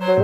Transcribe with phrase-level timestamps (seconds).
[0.00, 0.16] Rudi.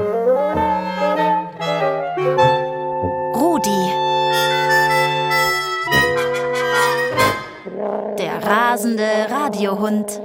[8.19, 10.19] Der rasende Radiohund.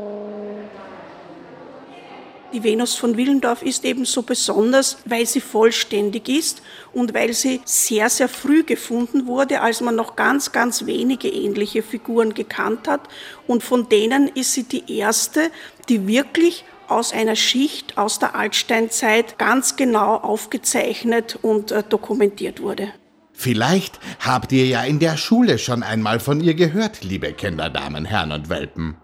[2.54, 6.62] Die Venus von Willendorf ist eben so besonders, weil sie vollständig ist
[6.94, 11.83] und weil sie sehr, sehr früh gefunden wurde, als man noch ganz, ganz wenige ähnliche
[11.83, 13.02] Figuren gekannt hat.
[13.47, 15.52] Und von denen ist sie die erste,
[15.90, 22.89] die wirklich aus einer Schicht aus der Altsteinzeit ganz genau aufgezeichnet und äh, dokumentiert wurde.
[23.33, 28.05] Vielleicht habt ihr ja in der Schule schon einmal von ihr gehört, liebe Kinder, Damen,
[28.05, 28.97] Herren und Welpen.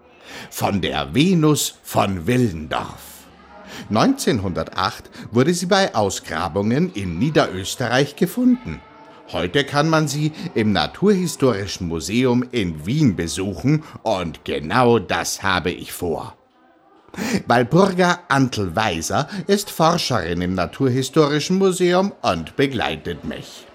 [0.50, 3.02] Von der Venus von Willendorf.
[3.88, 8.80] 1908 wurde sie bei Ausgrabungen in Niederösterreich gefunden.
[9.32, 15.92] Heute kann man sie im Naturhistorischen Museum in Wien besuchen und genau das habe ich
[15.92, 16.37] vor.
[17.46, 23.66] Walpurga Antl-Weiser ist Forscherin im Naturhistorischen Museum und begleitet mich.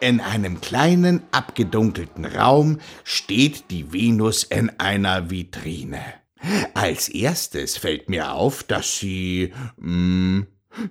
[0.00, 6.02] In einem kleinen, abgedunkelten Raum steht die Venus in einer Vitrine.
[6.74, 10.44] Als erstes fällt mir auf, dass sie mh,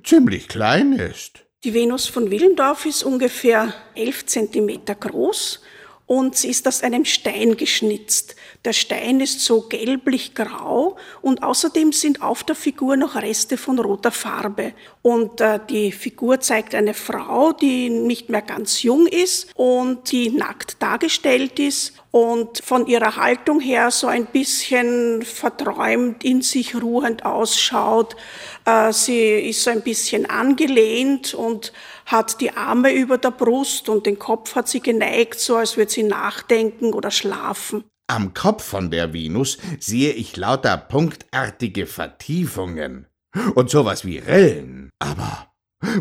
[0.04, 1.45] ziemlich klein ist.
[1.64, 5.61] Die Venus von Willendorf ist ungefähr elf Zentimeter groß
[6.06, 8.36] und sie ist aus einem Stein geschnitzt.
[8.66, 14.12] Der Stein ist so gelblich-grau und außerdem sind auf der Figur noch Reste von roter
[14.12, 14.73] Farbe.
[15.02, 20.30] Und äh, die Figur zeigt eine Frau, die nicht mehr ganz jung ist und die
[20.30, 27.25] nackt dargestellt ist und von ihrer Haltung her so ein bisschen verträumt, in sich ruhend
[27.25, 28.16] ausschaut.
[28.66, 31.73] Äh, sie ist so ein bisschen angelehnt und
[32.05, 35.92] hat die Arme über der Brust und den Kopf hat sie geneigt, so als würde
[35.92, 37.83] sie nachdenken oder schlafen.
[38.05, 43.08] Am Kopf von der Venus sehe ich lauter punktartige Vertiefungen
[43.55, 44.92] und sowas wie Rillen.
[45.00, 45.48] Aber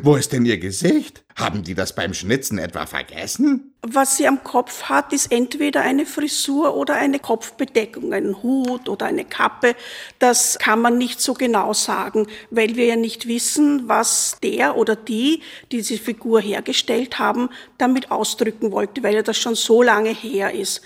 [0.02, 1.25] wo ist denn Ihr Gesicht?
[1.36, 3.75] Haben die das beim Schnitzen etwa vergessen?
[3.83, 9.06] Was sie am Kopf hat, ist entweder eine Frisur oder eine Kopfbedeckung, ein Hut oder
[9.06, 9.75] eine Kappe.
[10.19, 14.94] Das kann man nicht so genau sagen, weil wir ja nicht wissen, was der oder
[14.94, 15.41] die,
[15.72, 20.53] die diese Figur hergestellt haben, damit ausdrücken wollte, weil ja das schon so lange her
[20.53, 20.82] ist.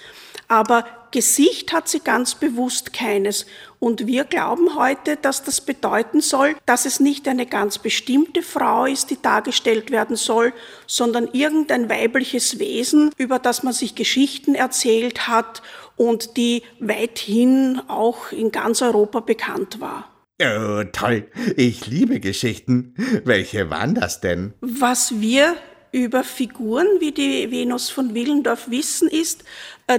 [0.49, 0.85] Aber
[1.17, 3.47] Gesicht hat sie ganz bewusst keines.
[3.79, 8.85] Und wir glauben heute, dass das bedeuten soll, dass es nicht eine ganz bestimmte Frau
[8.85, 10.53] ist, die dargestellt werden soll,
[10.87, 15.63] sondern irgendein weibliches Wesen, über das man sich Geschichten erzählt hat
[15.97, 20.11] und die weithin auch in ganz Europa bekannt war.
[20.43, 21.29] Oh, toll.
[21.57, 22.95] Ich liebe Geschichten.
[23.25, 24.53] Welche waren das denn?
[24.61, 25.57] Was wir
[25.97, 29.45] über Figuren wie die Venus von Willendorf wissen, ist,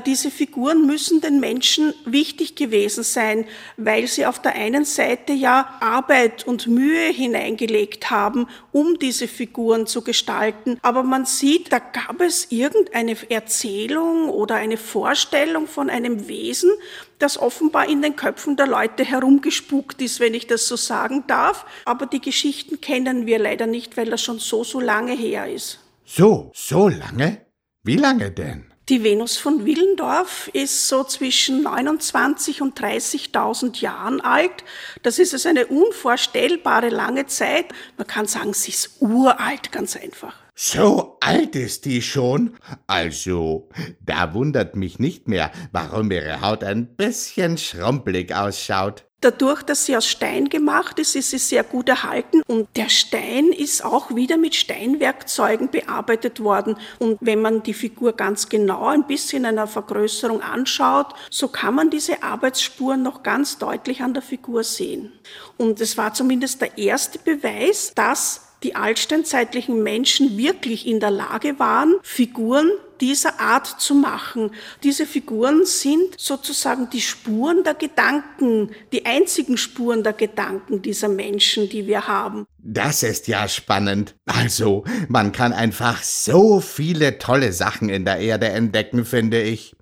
[0.05, 3.45] diese Figuren müssen den Menschen wichtig gewesen sein,
[3.77, 9.87] weil sie auf der einen Seite ja Arbeit und Mühe hineingelegt haben, um diese Figuren
[9.87, 10.77] zu gestalten.
[10.81, 16.71] Aber man sieht, da gab es irgendeine Erzählung oder eine Vorstellung von einem Wesen,
[17.17, 21.65] das offenbar in den Köpfen der Leute herumgespukt ist, wenn ich das so sagen darf.
[21.85, 25.79] Aber die Geschichten kennen wir leider nicht, weil das schon so, so lange her ist.
[26.03, 27.45] So, so lange?
[27.83, 28.73] Wie lange denn?
[28.89, 34.63] Die Venus von Willendorf ist so zwischen 29 und 30.000 Jahren alt.
[35.03, 37.65] Das ist also eine unvorstellbare lange Zeit.
[37.97, 40.35] Man kann sagen, sie ist uralt, ganz einfach.
[40.55, 42.55] So alt ist die schon?
[42.87, 43.67] Also,
[43.99, 49.06] da wundert mich nicht mehr, warum ihre Haut ein bisschen schrumpelig ausschaut.
[49.21, 53.47] Dadurch, dass sie aus Stein gemacht ist, ist sie sehr gut erhalten und der Stein
[53.47, 56.77] ist auch wieder mit Steinwerkzeugen bearbeitet worden.
[56.99, 61.73] Und wenn man die Figur ganz genau ein bisschen in einer Vergrößerung anschaut, so kann
[61.73, 65.11] man diese Arbeitsspuren noch ganz deutlich an der Figur sehen.
[65.57, 71.57] Und es war zumindest der erste Beweis, dass die altsteinzeitlichen Menschen wirklich in der Lage
[71.59, 72.69] waren, Figuren
[73.01, 74.51] dieser Art zu machen.
[74.83, 81.69] Diese Figuren sind sozusagen die Spuren der Gedanken, die einzigen Spuren der Gedanken dieser Menschen,
[81.69, 82.45] die wir haben.
[82.57, 84.15] Das ist ja spannend.
[84.25, 89.75] Also, man kann einfach so viele tolle Sachen in der Erde entdecken, finde ich.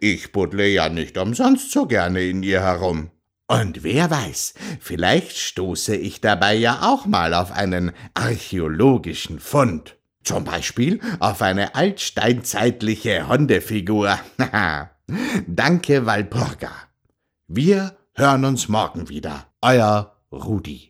[0.00, 3.10] Ich buddle ja nicht umsonst so gerne in ihr herum.
[3.50, 9.96] Und wer weiß, vielleicht stoße ich dabei ja auch mal auf einen archäologischen Fund.
[10.22, 14.18] Zum Beispiel auf eine altsteinzeitliche Hundefigur.
[15.46, 16.70] Danke, Walpurga.
[17.48, 19.46] Wir hören uns morgen wieder.
[19.62, 20.89] Euer Rudi.